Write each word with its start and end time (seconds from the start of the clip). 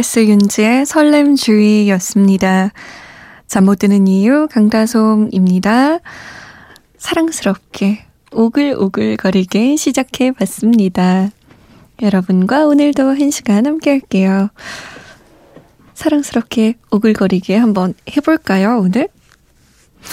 NS 0.00 0.20
윤지의 0.20 0.86
설렘 0.86 1.36
주의였습니다. 1.36 2.72
잠 3.46 3.66
못 3.66 3.80
드는 3.80 4.06
이유 4.06 4.48
강다솜입니다. 4.50 5.98
사랑스럽게 6.96 8.06
오글오글 8.32 9.18
거리게 9.18 9.76
시작해 9.76 10.32
봤습니다. 10.32 11.28
여러분과 12.00 12.64
오늘도 12.66 13.08
한 13.10 13.30
시간 13.30 13.66
함께 13.66 13.90
할게요. 13.90 14.48
사랑스럽게 15.92 16.76
오글거리게 16.90 17.56
한번 17.58 17.92
해볼까요, 18.16 18.78
오늘? 18.78 19.08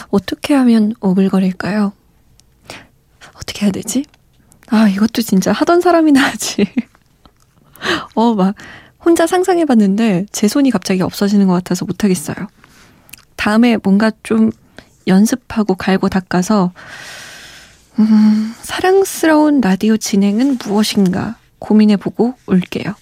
어떻게 0.10 0.54
하면 0.54 0.96
오글거릴까요? 1.00 1.94
어떻게 3.36 3.66
해야 3.66 3.72
되지? 3.72 4.04
아, 4.70 4.90
이것도 4.90 5.22
진짜 5.22 5.54
하던 5.54 5.80
사람이나 5.80 6.22
하지. 6.22 6.66
어, 8.16 8.34
막, 8.34 8.54
혼자 9.08 9.26
상상해봤는데 9.26 10.26
제 10.34 10.50
손이 10.50 10.70
갑자기 10.70 11.02
없어지는 11.02 11.48
것 11.48 11.54
같아서 11.54 11.86
못하겠어요. 11.86 12.36
다음에 13.38 13.78
뭔가 13.82 14.12
좀 14.22 14.52
연습하고 15.08 15.76
갈고 15.76 16.10
닦아서, 16.10 16.74
음, 18.00 18.54
사랑스러운 18.62 19.62
라디오 19.62 19.96
진행은 19.96 20.58
무엇인가 20.62 21.38
고민해보고 21.60 22.34
올게요. 22.48 22.96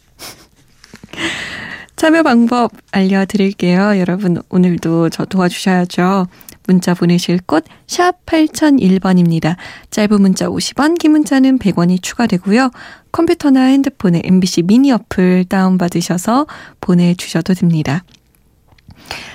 참여 1.98 2.22
방법 2.22 2.72
알려드릴게요. 2.92 3.98
여러분, 3.98 4.40
오늘도 4.50 5.10
저 5.10 5.26
도와주셔야죠. 5.26 6.28
문자 6.68 6.94
보내실 6.94 7.40
곳, 7.46 7.64
샵 7.88 8.26
8001번입니다. 8.26 9.56
짧은 9.92 10.22
문자 10.22 10.48
50원, 10.48 10.98
긴 10.98 11.12
문자는 11.12 11.60
100원이 11.60 12.02
추가되고요. 12.02 12.72
컴퓨터나 13.12 13.62
핸드폰에 13.66 14.22
MBC 14.24 14.64
미니 14.64 14.92
어플 14.92 15.46
다운받으셔서 15.46 16.48
보내주셔도 16.82 17.54
됩니다. 17.54 18.04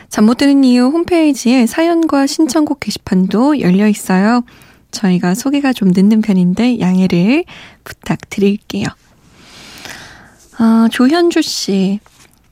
잠 0.09 0.25
못 0.27 0.39
드는 0.39 0.65
이유 0.65 0.87
홈페이지에 0.87 1.67
사연과 1.67 2.27
신청곡 2.27 2.81
게시판도 2.81 3.61
열려 3.61 3.87
있어요. 3.87 4.43
저희가 4.91 5.35
소개가 5.35 5.73
좀 5.73 5.93
늦는 5.95 6.21
편인데 6.21 6.81
양해를 6.81 7.45
부탁드릴게요. 7.85 8.87
아, 10.59 10.89
조현주 10.91 11.43
씨. 11.43 12.01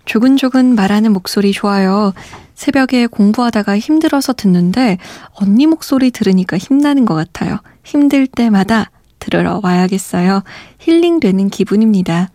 조근조근 0.04 0.74
말하는 0.74 1.12
목소리 1.12 1.52
좋아요. 1.52 2.14
새벽에 2.58 3.06
공부하다가 3.06 3.78
힘들어서 3.78 4.32
듣는데 4.32 4.98
언니 5.34 5.66
목소리 5.66 6.10
들으니까 6.10 6.58
힘나는 6.58 7.04
것 7.04 7.14
같아요. 7.14 7.60
힘들 7.84 8.26
때마다 8.26 8.90
들으러 9.20 9.60
와야겠어요. 9.62 10.42
힐링되는 10.80 11.50
기분입니다. 11.50 12.30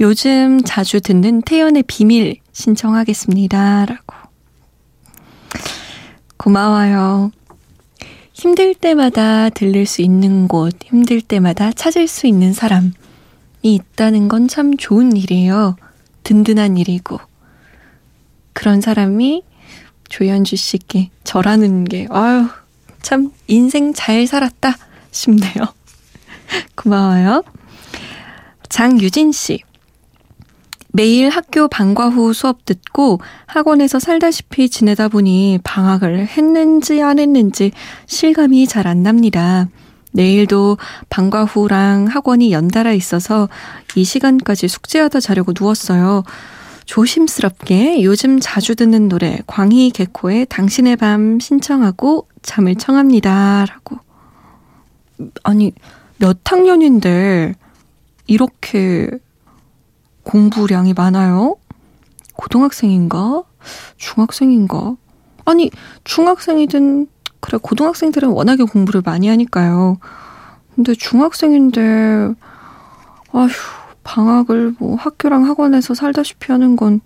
요즘 0.00 0.62
자주 0.64 1.02
듣는 1.02 1.42
태연의 1.42 1.82
비밀 1.86 2.36
신청하겠습니다. 2.52 3.84
라고. 3.84 4.16
고마워요. 6.38 7.30
힘들 8.32 8.74
때마다 8.74 9.50
들릴 9.50 9.84
수 9.84 10.00
있는 10.00 10.48
곳, 10.48 10.74
힘들 10.82 11.20
때마다 11.20 11.72
찾을 11.72 12.08
수 12.08 12.26
있는 12.26 12.54
사람이 12.54 12.90
있다는 13.60 14.28
건 14.28 14.48
참 14.48 14.78
좋은 14.78 15.14
일이에요. 15.14 15.76
든든한 16.22 16.78
일이고. 16.78 17.20
그런 18.52 18.80
사람이 18.80 19.42
조현주 20.08 20.56
씨께 20.56 21.10
저라는 21.24 21.84
게, 21.84 22.06
아유, 22.10 22.46
참, 23.00 23.30
인생 23.46 23.92
잘 23.94 24.26
살았다 24.26 24.76
싶네요. 25.10 25.52
고마워요. 26.76 27.42
장유진 28.68 29.32
씨. 29.32 29.60
매일 30.94 31.30
학교 31.30 31.68
방과 31.68 32.10
후 32.10 32.34
수업 32.34 32.66
듣고 32.66 33.18
학원에서 33.46 33.98
살다시피 33.98 34.68
지내다 34.68 35.08
보니 35.08 35.60
방학을 35.64 36.26
했는지 36.26 37.02
안 37.02 37.18
했는지 37.18 37.72
실감이 38.06 38.66
잘 38.66 38.86
안 38.86 39.02
납니다. 39.02 39.68
내일도 40.12 40.76
방과 41.08 41.44
후랑 41.46 42.08
학원이 42.08 42.52
연달아 42.52 42.92
있어서 42.92 43.48
이 43.94 44.04
시간까지 44.04 44.68
숙제하다 44.68 45.20
자려고 45.20 45.54
누웠어요. 45.58 46.24
조심스럽게 46.92 48.02
요즘 48.04 48.38
자주 48.38 48.74
듣는 48.74 49.08
노래 49.08 49.38
광희 49.46 49.92
개코의 49.92 50.44
당신의 50.44 50.96
밤 50.96 51.40
신청하고 51.40 52.28
잠을 52.42 52.74
청합니다. 52.74 53.64
라고. 53.66 53.96
아니, 55.42 55.72
몇 56.18 56.40
학년인데 56.44 57.54
이렇게 58.26 59.08
공부량이 60.24 60.92
많아요? 60.92 61.56
고등학생인가? 62.34 63.42
중학생인가? 63.96 64.94
아니, 65.46 65.70
중학생이든, 66.04 67.06
그래, 67.40 67.58
고등학생들은 67.62 68.28
워낙에 68.28 68.64
공부를 68.64 69.00
많이 69.02 69.28
하니까요. 69.28 69.96
근데 70.74 70.92
중학생인데, 70.94 72.34
아휴, 73.32 73.48
방학을 74.04 74.74
뭐 74.78 74.96
학교랑 74.96 75.46
학원에서 75.46 75.94
살다시피 75.94 76.52
하는 76.52 76.76
건, 76.76 77.00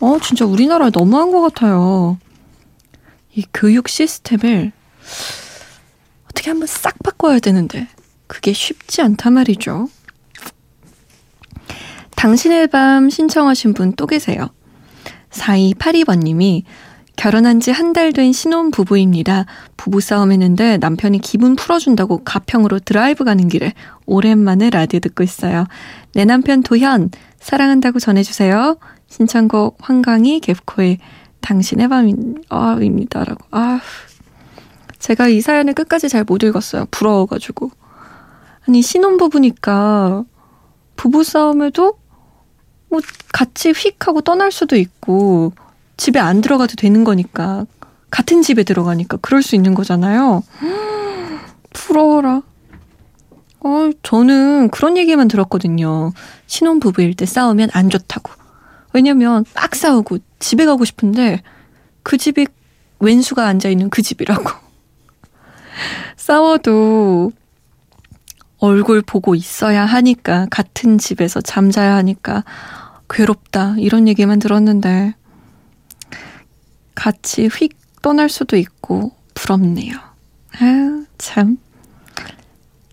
어, 0.00 0.18
진짜 0.20 0.44
우리나라에 0.44 0.90
너무한 0.92 1.30
것 1.30 1.40
같아요. 1.40 2.18
이 3.34 3.44
교육 3.52 3.88
시스템을 3.88 4.72
어떻게 6.30 6.50
한번 6.50 6.66
싹 6.66 6.98
바꿔야 7.02 7.38
되는데, 7.38 7.88
그게 8.26 8.52
쉽지 8.52 9.02
않단 9.02 9.34
말이죠. 9.34 9.88
당신의 12.16 12.68
밤 12.68 13.10
신청하신 13.10 13.74
분 13.74 13.92
또 13.94 14.06
계세요. 14.06 14.48
4282번님이 15.30 16.64
결혼한 17.16 17.60
지 17.60 17.70
한 17.72 17.92
달 17.92 18.12
된 18.12 18.32
신혼 18.32 18.70
부부입니다. 18.70 19.46
부부 19.76 20.00
싸움 20.00 20.32
했는데 20.32 20.76
남편이 20.78 21.20
기분 21.20 21.56
풀어준다고 21.56 22.22
가평으로 22.24 22.78
드라이브 22.80 23.24
가는 23.24 23.48
길에 23.48 23.72
오랜만에 24.04 24.70
라디오 24.70 25.00
듣고 25.00 25.22
있어요. 25.24 25.66
내 26.12 26.24
남편 26.24 26.62
도현, 26.62 27.10
사랑한다고 27.40 27.98
전해주세요. 28.00 28.76
신청곡 29.08 29.78
황강희 29.80 30.40
갭코의 30.40 30.98
당신의 31.40 31.88
밤입니다. 31.88 33.24
라고. 33.24 33.44
아, 33.50 33.80
제가 34.98 35.28
이 35.28 35.40
사연을 35.40 35.74
끝까지 35.74 36.08
잘 36.08 36.24
못 36.24 36.42
읽었어요. 36.42 36.86
부러워가지고. 36.90 37.70
아니, 38.68 38.82
신혼 38.82 39.16
부부니까 39.16 40.24
부부 40.96 41.24
싸움에도 41.24 41.98
뭐 42.88 43.00
같이 43.32 43.70
휙 43.70 44.06
하고 44.08 44.20
떠날 44.20 44.50
수도 44.52 44.76
있고 44.76 45.52
집에 45.96 46.18
안 46.18 46.40
들어가도 46.40 46.76
되는 46.76 47.04
거니까 47.04 47.66
같은 48.10 48.42
집에 48.42 48.62
들어가니까 48.62 49.18
그럴 49.18 49.42
수 49.42 49.54
있는 49.54 49.74
거잖아요. 49.74 50.42
부러워라. 51.72 52.42
어, 53.60 53.90
저는 54.02 54.70
그런 54.70 54.96
얘기만 54.96 55.28
들었거든요. 55.28 56.12
신혼 56.46 56.78
부부일 56.78 57.14
때 57.14 57.26
싸우면 57.26 57.70
안 57.72 57.90
좋다고. 57.90 58.32
왜냐면 58.92 59.44
막 59.54 59.74
싸우고 59.74 60.18
집에 60.38 60.64
가고 60.64 60.84
싶은데 60.84 61.42
그 62.02 62.16
집이 62.16 62.46
왼수가 63.00 63.44
앉아 63.44 63.68
있는 63.68 63.90
그 63.90 64.02
집이라고. 64.02 64.44
싸워도 66.16 67.32
얼굴 68.58 69.02
보고 69.02 69.34
있어야 69.34 69.84
하니까 69.84 70.46
같은 70.50 70.96
집에서 70.96 71.40
잠자야 71.40 71.94
하니까 71.96 72.44
괴롭다 73.10 73.76
이런 73.78 74.08
얘기만 74.08 74.38
들었는데 74.38 75.14
같이 76.96 77.46
휙 77.46 77.76
떠날 78.02 78.28
수도 78.28 78.56
있고 78.56 79.12
부럽네요. 79.34 79.94
아, 80.58 81.04
참. 81.18 81.58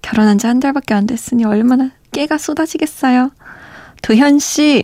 결혼한 0.04 0.38
지 0.38 0.46
한 0.46 0.60
달밖에 0.60 0.94
안 0.94 1.08
됐으니 1.08 1.46
얼마나 1.46 1.90
깨가 2.12 2.38
쏟아지겠어요. 2.38 3.32
도현 4.04 4.38
씨, 4.38 4.84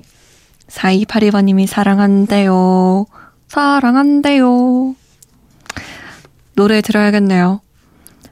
4282번님이 0.68 1.68
사랑한대요. 1.68 3.06
사랑한대요. 3.48 4.95
노래 6.56 6.81
들어야겠네요. 6.81 7.62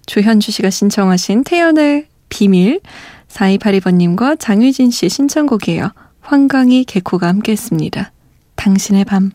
조현주 0.06 0.52
씨가 0.52 0.70
신청하신 0.70 1.44
태연의 1.44 2.08
비밀 2.30 2.80
4282번님과 3.28 4.40
장유진 4.40 4.92
씨의 4.92 5.10
신청곡이에요. 5.10 5.92
황강희 6.22 6.86
개코가 6.86 7.28
함께했습니다. 7.28 8.12
당신의 8.56 9.06
밤 9.06 9.32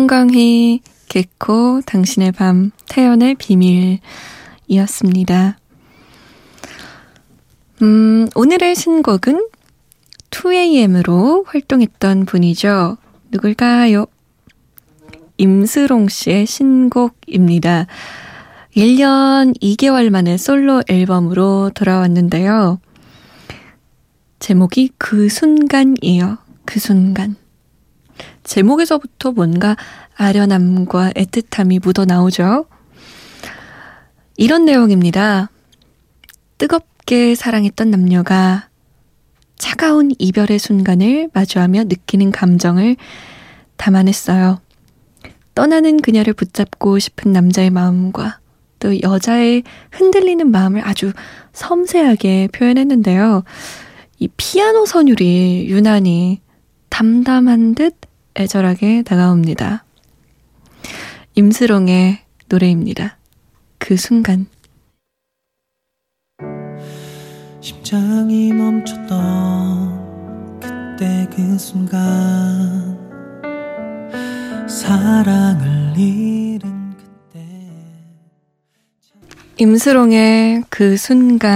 황강희, 0.00 0.80
개코, 1.08 1.82
당신의 1.84 2.32
밤, 2.32 2.70
태연의 2.88 3.34
비밀이었습니다. 4.68 5.58
음, 7.82 8.26
오늘의 8.34 8.74
신곡은 8.76 9.46
2AM으로 10.30 11.44
활동했던 11.46 12.24
분이죠. 12.24 12.96
누굴까요? 13.30 14.06
임스롱 15.36 16.08
씨의 16.08 16.46
신곡입니다. 16.46 17.86
1년 18.74 19.54
2개월 19.60 20.08
만에 20.08 20.38
솔로 20.38 20.82
앨범으로 20.88 21.72
돌아왔는데요. 21.74 22.80
제목이 24.38 24.92
그 24.96 25.28
순간이에요. 25.28 26.38
그 26.64 26.80
순간. 26.80 27.36
제목에서부터 28.50 29.30
뭔가 29.30 29.76
아련함과 30.16 31.12
애틋함이 31.12 31.80
묻어 31.84 32.04
나오죠. 32.04 32.66
이런 34.36 34.64
내용입니다. 34.64 35.50
뜨겁게 36.58 37.36
사랑했던 37.36 37.92
남녀가 37.92 38.68
차가운 39.56 40.10
이별의 40.18 40.58
순간을 40.58 41.30
마주하며 41.32 41.84
느끼는 41.84 42.32
감정을 42.32 42.96
담아냈어요. 43.76 44.60
떠나는 45.54 46.00
그녀를 46.00 46.32
붙잡고 46.32 46.98
싶은 46.98 47.32
남자의 47.32 47.70
마음과 47.70 48.40
또 48.80 49.00
여자의 49.00 49.62
흔들리는 49.92 50.50
마음을 50.50 50.84
아주 50.84 51.12
섬세하게 51.52 52.48
표현했는데요. 52.52 53.44
이 54.18 54.28
피아노 54.36 54.86
선율이 54.86 55.66
유난히 55.68 56.40
담담한 56.88 57.76
듯 57.76 58.09
애절하게 58.36 59.02
다가옵니다. 59.02 59.84
임스롱의 61.34 62.18
노래입니다. 62.48 63.18
그 63.78 63.96
순간. 63.96 64.46
심장이 67.60 68.52
멈췄던 68.52 70.10
그때 70.60 71.28
그 71.34 71.58
순간 71.58 72.98
사랑을 74.68 75.96
잃은 75.98 76.96
그때 76.96 77.46
임스롱의 79.58 80.64
그 80.70 80.96
순간이었습니다. 80.96 81.46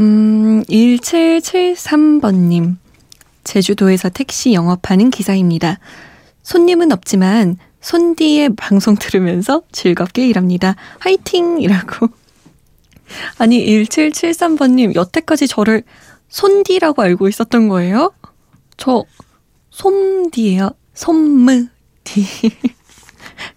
음, 0.00 0.43
1773번님. 0.64 2.76
제주도에서 3.44 4.08
택시 4.08 4.54
영업하는 4.54 5.10
기사입니다. 5.10 5.78
손님은 6.42 6.92
없지만 6.92 7.58
손디의 7.80 8.56
방송 8.56 8.96
들으면서 8.96 9.62
즐겁게 9.70 10.26
일합니다. 10.26 10.74
화이팅! 11.00 11.60
이라고. 11.60 12.08
아니, 13.38 13.64
1773번님, 13.66 14.94
여태까지 14.94 15.48
저를 15.48 15.82
손디라고 16.28 17.02
알고 17.02 17.28
있었던 17.28 17.68
거예요? 17.68 18.12
저, 18.76 19.04
솜디예요. 19.70 20.70
솜무디. 20.94 21.68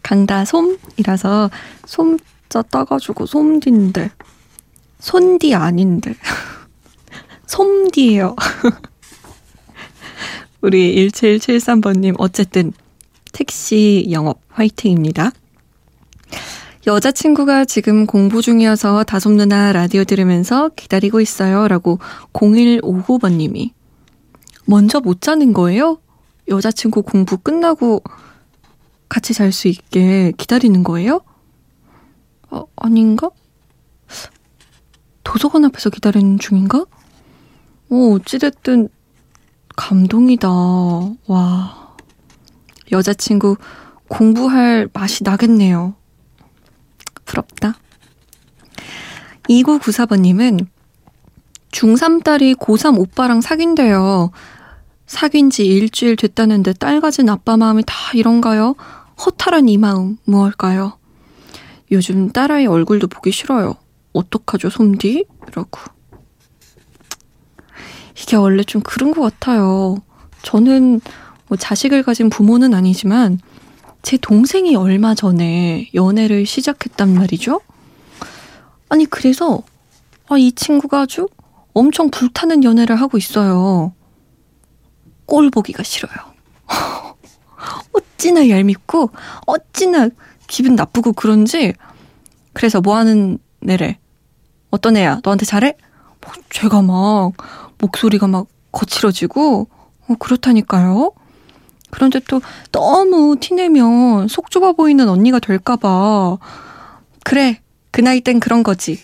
강다솜이라서 0.04 1.50
솜자 1.86 2.62
따가지고 2.64 3.26
솜디인데. 3.26 4.12
손디 5.00 5.54
아닌데. 5.54 6.16
솜디예요. 7.48 8.36
우리 10.62 11.08
1773번님 11.10 12.16
어쨌든 12.18 12.74
택시 13.32 14.08
영업 14.12 14.42
화이팅입니다. 14.50 15.32
여자친구가 16.86 17.66
지금 17.66 18.06
공부 18.06 18.42
중이어서 18.42 19.04
다솜 19.04 19.36
누나 19.36 19.74
라디오 19.74 20.04
들으면서 20.04 20.70
기다리고 20.70 21.20
있어요. 21.20 21.68
라고 21.68 22.00
0159번님이. 22.34 23.72
먼저 24.66 25.00
못 25.00 25.22
자는 25.22 25.54
거예요? 25.54 26.00
여자친구 26.48 27.04
공부 27.04 27.38
끝나고 27.38 28.04
같이 29.10 29.34
잘 29.34 29.52
수 29.52 29.68
있게 29.68 30.34
기다리는 30.38 30.84
거예요? 30.84 31.22
어, 32.50 32.66
아닌가? 32.76 33.30
도서관 35.24 35.66
앞에서 35.66 35.90
기다리는 35.90 36.40
중인가? 36.40 36.86
오, 37.90 38.16
어찌됐든 38.16 38.90
감동이다. 39.76 40.50
와. 41.28 41.96
여자친구 42.92 43.58
공부할 44.08 44.90
맛이 44.94 45.24
나겠네요. 45.24 45.96
부럽다. 47.26 47.78
2994번님은 49.50 50.68
중3 51.72 52.24
딸이 52.24 52.56
고3 52.56 52.98
오빠랑 53.00 53.42
사귄대요. 53.42 54.32
사귄 55.06 55.50
지 55.50 55.66
일주일 55.66 56.16
됐다는데 56.16 56.74
딸 56.74 57.00
가진 57.00 57.30
아빠 57.30 57.56
마음이 57.56 57.84
다 57.86 57.94
이런가요? 58.14 58.76
허탈한 59.26 59.70
이 59.70 59.78
마음 59.78 60.18
무엇일까요? 60.26 60.98
요즘 61.92 62.30
딸아이 62.32 62.68
얼굴도 62.68 63.08
보기 63.08 63.32
싫어요. 63.32 63.76
어떡하죠, 64.14 64.70
솜디? 64.70 65.26
라고. 65.54 65.97
이게 68.20 68.36
원래 68.36 68.64
좀 68.64 68.82
그런 68.82 69.14
것 69.14 69.22
같아요. 69.22 69.98
저는 70.42 71.02
뭐 71.48 71.58
자식을 71.58 72.04
가진 72.04 72.30
부모는 72.30 72.74
아니지만 72.74 73.40
제 74.02 74.18
동생이 74.18 74.76
얼마 74.76 75.16
전에 75.16 75.90
연애를 75.94 76.46
시작했단 76.46 77.14
말이죠. 77.14 77.62
아니, 78.90 79.06
그래서, 79.06 79.64
아, 80.30 80.38
이 80.38 80.52
친구가 80.52 81.02
아주 81.02 81.28
엄청 81.74 82.10
불타는 82.10 82.64
연애를 82.64 82.96
하고 82.96 83.18
있어요. 83.18 83.94
꼴 85.26 85.50
보기가 85.50 85.84
싫어요. 85.84 86.16
어찌나 87.92 88.48
얄밉고, 88.50 89.12
어찌나 89.46 90.10
기분 90.48 90.76
나쁘고 90.76 91.14
그런지, 91.14 91.74
그래서 92.54 92.80
뭐 92.80 92.96
하는 92.96 93.38
애래? 93.68 94.00
어떤 94.72 94.96
애야? 94.96 95.20
너한테 95.24 95.46
잘해? 95.46 95.76
뭐 96.22 96.34
제가 96.50 96.82
막 96.82 97.34
목소리가 97.80 98.28
막 98.28 98.48
거칠어지고 98.72 99.68
어, 100.08 100.16
그렇다니까요. 100.20 101.12
그런데 101.90 102.20
또 102.28 102.42
너무 102.72 103.38
티내면 103.40 104.28
속 104.28 104.52
좁아 104.52 104.74
보이는 104.74 105.08
언니가 105.08 105.40
될까봐 105.40 106.38
그래 107.24 107.62
그 107.92 108.02
나이 108.02 108.22
땐 108.22 108.40
그런 108.40 108.64
거지. 108.64 109.00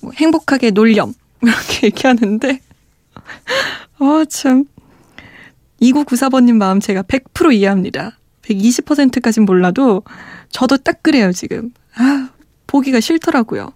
뭐 0.00 0.12
행복하게 0.14 0.70
놀렴 0.70 1.14
이렇게 1.42 1.86
얘기하는데 1.88 2.60
아 3.98 4.24
참. 4.28 4.64
2994번님 5.80 6.54
마음 6.54 6.80
제가 6.80 7.02
100% 7.02 7.52
이해합니다. 7.54 8.18
120%까진 8.42 9.44
몰라도 9.44 10.02
저도 10.50 10.78
딱 10.78 11.02
그래요, 11.02 11.32
지금. 11.32 11.72
아, 11.96 12.30
보기가 12.66 13.00
싫더라고요. 13.00 13.72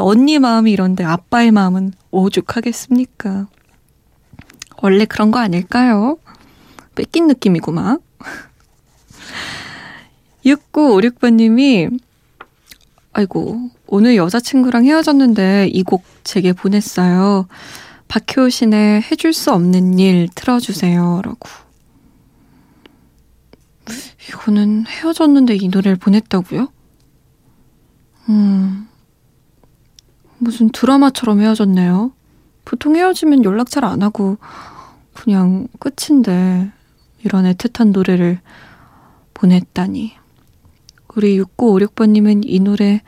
언니 0.00 0.38
마음이 0.38 0.72
이런데 0.72 1.04
아빠의 1.04 1.50
마음은 1.50 1.92
오죽하겠습니까? 2.10 3.46
원래 4.82 5.04
그런 5.04 5.30
거 5.30 5.38
아닐까요? 5.38 6.18
뺏긴 6.94 7.26
느낌이고 7.28 7.72
막. 7.72 8.00
6956번님이 10.44 11.98
아이고 13.12 13.70
오늘 13.86 14.16
여자친구랑 14.16 14.84
헤어졌는데 14.84 15.68
이 15.72 15.82
곡 15.84 16.04
제게 16.24 16.52
보냈어요. 16.52 17.46
박효신의 18.08 19.02
해줄 19.02 19.32
수 19.32 19.52
없는 19.52 19.98
일 19.98 20.28
틀어주세요. 20.34 21.22
라고. 21.24 21.48
이거는 24.28 24.86
헤어졌는데 24.86 25.56
이 25.56 25.68
노래를 25.68 25.96
보냈다고요? 25.96 26.68
음, 28.30 28.88
무슨 30.44 30.70
드라마처럼 30.70 31.40
헤어졌네요. 31.40 32.12
보통 32.64 32.96
헤어지면 32.96 33.44
연락 33.44 33.70
잘 33.70 33.84
안 33.84 34.02
하고 34.02 34.38
그냥 35.14 35.68
끝인데 35.78 36.70
이런 37.24 37.44
애틋한 37.44 37.92
노래를 37.92 38.40
보냈다니. 39.32 40.12
우리 41.16 41.40
6956번님은 41.40 42.42
이 42.44 42.60
노래 42.60 43.00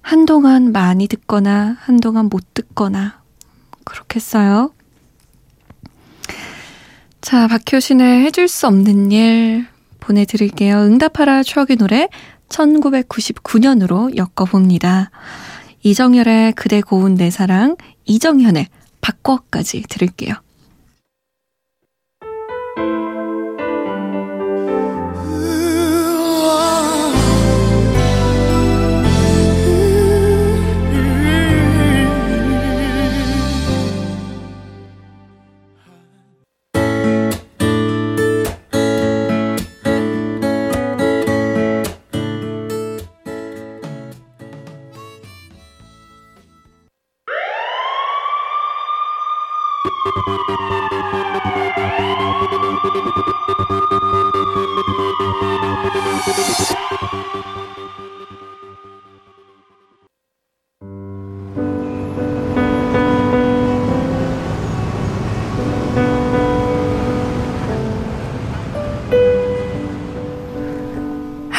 한동안 0.00 0.72
많이 0.72 1.08
듣거나 1.08 1.76
한동안 1.80 2.26
못 2.26 2.54
듣거나 2.54 3.20
그렇겠어요. 3.84 4.72
자, 7.20 7.48
박효신의 7.48 8.24
해줄 8.24 8.48
수 8.48 8.66
없는 8.66 9.10
일 9.10 9.66
보내드릴게요. 10.00 10.76
응답하라 10.82 11.42
추억의 11.42 11.76
노래 11.76 12.08
1999년으로 12.50 14.16
엮어봅니다. 14.16 15.10
이정열의 15.84 16.54
그대 16.54 16.80
고운 16.80 17.14
내 17.14 17.30
사랑, 17.30 17.76
이정현의 18.06 18.68
바꿔까지 19.02 19.82
들을게요. 19.82 20.43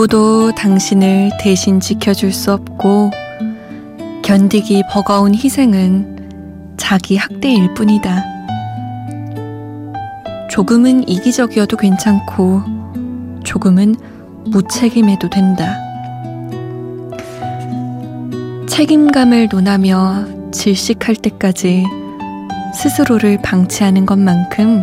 누구도 0.00 0.52
당신을 0.52 1.32
대신 1.38 1.78
지켜줄 1.78 2.32
수 2.32 2.54
없고 2.54 3.10
견디기 4.22 4.84
버거운 4.90 5.34
희생은 5.34 6.76
자기 6.78 7.18
학대일 7.18 7.74
뿐이다. 7.74 8.24
조금은 10.48 11.06
이기적이어도 11.06 11.76
괜찮고 11.76 12.62
조금은 13.44 13.94
무책임해도 14.46 15.28
된다. 15.28 15.76
책임감을 18.70 19.50
논하며 19.52 20.50
질식할 20.50 21.16
때까지 21.16 21.84
스스로를 22.74 23.38
방치하는 23.42 24.06
것만큼 24.06 24.82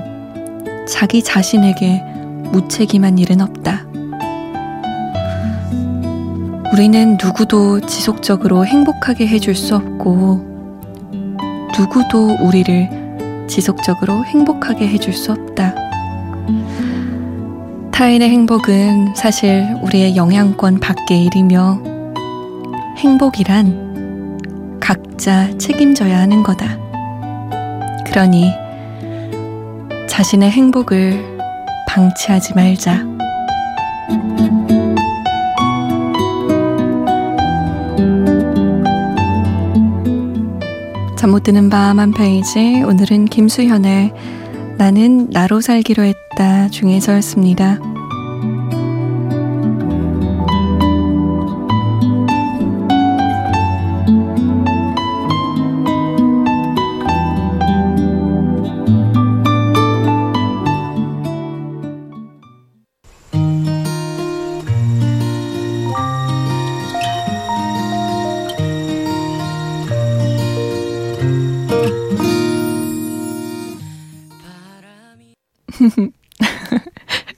자기 0.88 1.24
자신에게 1.24 2.04
무책임한 2.52 3.18
일은 3.18 3.42
없다. 3.42 3.87
우리는 6.78 7.18
누구도 7.20 7.80
지속적으로 7.80 8.64
행복하게 8.64 9.26
해줄 9.26 9.56
수 9.56 9.76
없고, 9.76 10.46
누구도 11.76 12.38
우리를 12.40 13.48
지속적으로 13.50 14.24
행복하게 14.24 14.88
해줄 14.88 15.12
수 15.12 15.32
없다. 15.32 15.74
타인의 17.90 18.30
행복은 18.30 19.16
사실 19.16 19.66
우리의 19.82 20.16
영향권 20.16 20.80
밖의 20.80 21.26
일이며, 21.26 21.82
행복이란 22.98 24.78
각자 24.80 25.50
책임져야 25.58 26.20
하는 26.20 26.44
거다. 26.44 26.78
그러니, 28.06 28.52
자신의 30.08 30.52
행복을 30.52 31.40
방치하지 31.88 32.54
말자. 32.54 33.04
잠 41.18 41.32
못 41.32 41.44
드는 41.44 41.70
밤 41.70 42.00
한 42.00 42.12
페이지 42.12 42.84
오늘은 42.84 43.26
김수현의 43.26 44.14
나는 44.78 45.30
나로 45.32 45.62
살기로 45.62 46.04
했다 46.04 46.70
중에서였습니다. 46.70 47.97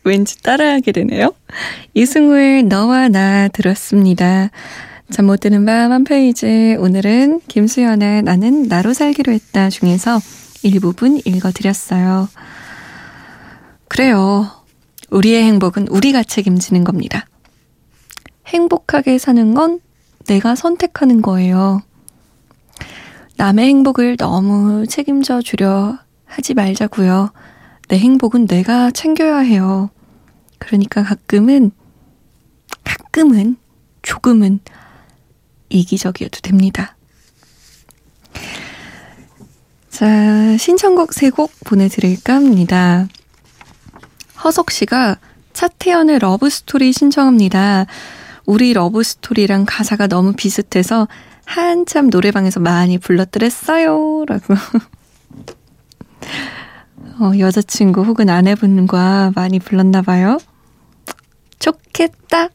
왠지 0.09 0.41
따라하게 0.41 0.91
되네요. 0.91 1.33
이승우의 1.93 2.63
너와 2.63 3.09
나 3.09 3.47
들었습니다. 3.47 4.49
잠 5.11 5.25
못 5.25 5.39
드는 5.39 5.65
밤 5.65 5.91
한 5.91 6.03
페이지. 6.03 6.75
오늘은 6.79 7.41
김수현의 7.47 8.23
나는 8.23 8.63
나로 8.63 8.93
살기로 8.93 9.31
했다 9.31 9.69
중에서 9.69 10.19
일부분 10.63 11.19
읽어드렸어요. 11.23 12.27
그래요. 13.87 14.49
우리의 15.11 15.43
행복은 15.43 15.87
우리가 15.87 16.23
책임지는 16.23 16.83
겁니다. 16.83 17.25
행복하게 18.47 19.17
사는 19.19 19.53
건 19.53 19.79
내가 20.27 20.55
선택하는 20.55 21.21
거예요. 21.21 21.81
남의 23.37 23.67
행복을 23.67 24.17
너무 24.17 24.85
책임져 24.87 25.41
주려 25.41 25.97
하지 26.25 26.53
말자고요. 26.55 27.31
내 27.87 27.97
행복은 27.97 28.47
내가 28.47 28.91
챙겨야 28.91 29.37
해요. 29.39 29.89
그러니까 30.59 31.03
가끔은, 31.03 31.71
가끔은, 32.83 33.57
조금은 34.01 34.59
이기적이어도 35.69 36.41
됩니다. 36.41 36.95
자, 39.89 40.57
신청곡 40.57 41.13
세곡 41.13 41.51
보내드릴까 41.65 42.35
합니다. 42.35 43.07
허석 44.43 44.71
씨가 44.71 45.17
차태현의 45.53 46.19
러브스토리 46.19 46.93
신청합니다. 46.93 47.85
우리 48.45 48.73
러브스토리랑 48.73 49.65
가사가 49.67 50.07
너무 50.07 50.33
비슷해서 50.33 51.07
한참 51.45 52.09
노래방에서 52.09 52.59
많이 52.59 52.97
불렀더랬어요. 52.97 54.23
라고. 54.25 54.53
어, 57.19 57.31
여자친구 57.37 58.03
혹은 58.03 58.29
아내분과 58.29 59.33
많이 59.35 59.59
불렀나 59.59 60.01
봐요. 60.01 60.37
좋겠다. 61.59 62.49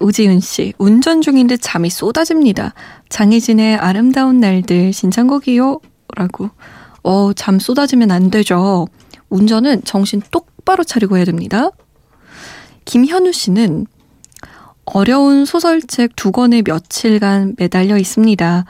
우지은 0.00 0.40
씨, 0.40 0.72
운전 0.78 1.20
중인데 1.20 1.58
잠이 1.58 1.90
쏟아집니다. 1.90 2.72
장희진의 3.08 3.76
아름다운 3.76 4.40
날들 4.40 4.92
신청곡이요. 4.92 5.80
라고. 6.16 6.50
어, 7.02 7.32
잠 7.34 7.58
쏟아지면 7.58 8.10
안 8.10 8.30
되죠. 8.30 8.86
운전은 9.28 9.84
정신 9.84 10.22
똑바로 10.30 10.84
차리고 10.84 11.16
해야 11.16 11.24
됩니다. 11.24 11.70
김현우 12.84 13.32
씨는 13.32 13.86
어려운 14.84 15.44
소설책 15.44 16.16
두 16.16 16.32
권에 16.32 16.62
며칠간 16.62 17.54
매달려 17.58 17.96
있습니다. 17.96 18.64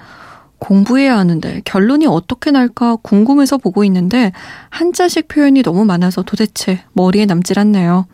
공부해야 0.59 1.17
하는데 1.17 1.63
결론이 1.65 2.07
어떻게 2.07 2.51
날까 2.51 2.97
궁금해서 2.97 3.57
보고 3.57 3.83
있는데 3.85 4.33
한자식 4.69 5.29
표현이 5.29 5.63
너무 5.63 5.87
많아서 5.87 6.23
도대체 6.23 6.85
머리에 6.93 7.25
남질 7.25 7.59
않네요. 7.59 8.07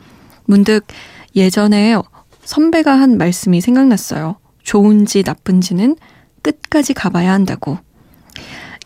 문득 0.47 0.87
예전에 1.35 1.97
선배가 2.45 2.93
한 2.99 3.19
말씀이 3.19 3.61
생각났어요. 3.61 4.37
좋은지 4.63 5.23
나쁜지는 5.25 5.97
끝까지 6.43 6.95
가봐야 6.95 7.33
한다고. 7.33 7.79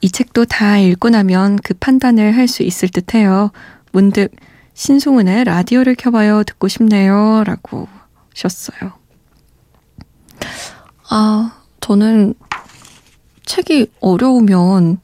이 0.00 0.10
책도 0.10 0.46
다 0.46 0.78
읽고 0.78 1.10
나면 1.10 1.56
그 1.62 1.74
판단을 1.74 2.36
할 2.36 2.48
수 2.48 2.62
있을 2.62 2.88
듯 2.88 3.14
해요. 3.14 3.50
문득 3.92 4.34
신승훈의 4.74 5.44
라디오를 5.44 5.94
켜봐요. 5.94 6.44
듣고 6.44 6.68
싶네요. 6.68 7.44
라고 7.44 7.86
하셨어요. 8.30 8.92
아, 11.10 11.60
저는 11.80 12.34
책이 13.44 13.88
어려우면 14.00 15.00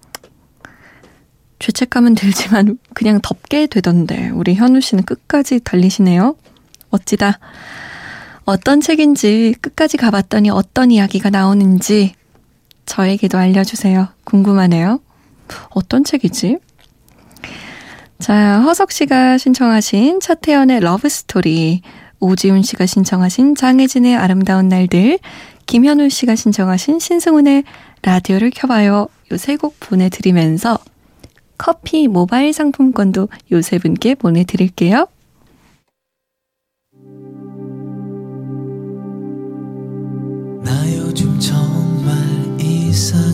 죄책감은 1.58 2.14
들지만 2.14 2.78
그냥 2.94 3.20
덮게 3.22 3.66
되던데 3.66 4.30
우리 4.30 4.54
현우 4.54 4.80
씨는 4.80 5.04
끝까지 5.04 5.60
달리시네요. 5.60 6.36
멋지다. 6.90 7.38
어떤 8.44 8.80
책인지 8.80 9.54
끝까지 9.60 9.96
가봤더니 9.96 10.50
어떤 10.50 10.90
이야기가 10.90 11.30
나오는지 11.30 12.14
저에게도 12.86 13.36
알려주세요. 13.38 14.08
궁금하네요. 14.24 15.00
어떤 15.70 16.04
책이지? 16.04 16.58
자, 18.18 18.60
허석 18.62 18.92
씨가 18.92 19.38
신청하신 19.38 20.20
차태현의 20.20 20.80
Love 20.80 21.08
Story, 21.08 21.82
오지훈 22.20 22.62
씨가 22.62 22.86
신청하신 22.86 23.56
장혜진의 23.56 24.16
아름다운 24.16 24.68
날들, 24.68 25.18
김현우 25.66 26.08
씨가 26.08 26.34
신청하신 26.36 26.98
신승훈의 27.00 27.64
라디오를 28.02 28.50
켜봐요. 28.54 29.08
요 29.32 29.34
세 29.34 29.56
곡 29.56 29.78
보내드리면서 29.80 30.78
커피 31.58 32.06
모바일 32.06 32.52
상품권도 32.52 33.28
요 33.50 33.64
세 33.64 33.78
분께 33.80 34.14
보내드릴게요. 34.14 35.08
나 40.66 40.72
요즘 40.96 41.38
정말 41.38 42.16
이상 42.60 43.25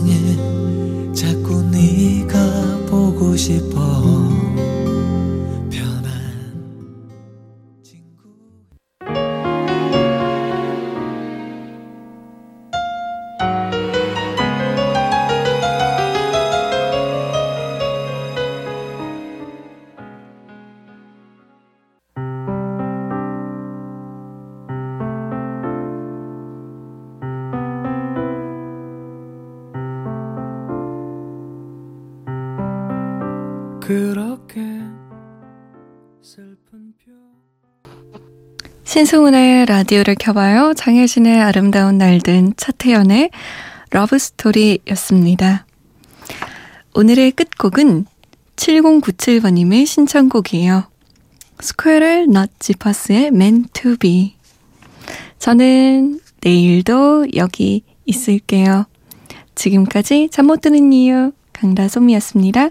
신승훈의 38.93 39.65
라디오를 39.65 40.13
켜봐요. 40.19 40.75
장혜진의 40.75 41.41
아름다운 41.41 41.97
날든 41.97 42.53
차태현의 42.57 43.31
러브스토리였습니다. 43.89 45.65
오늘의 46.93 47.31
끝곡은 47.31 48.05
7097번님의 48.55 49.87
신청곡이에요. 49.87 50.83
스퀘럴 51.59 52.27
Man 53.33 53.65
to 53.73 53.95
Be. 53.95 54.35
저는 55.39 56.19
내일도 56.43 57.25
여기 57.35 57.81
있을게요. 58.05 58.85
지금까지 59.55 60.29
잠 60.31 60.45
못 60.45 60.61
드는 60.61 60.93
이유 60.93 61.31
강다솜이었습니다. 61.53 62.69